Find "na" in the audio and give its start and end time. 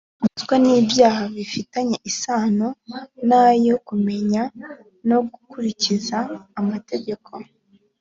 3.29-3.43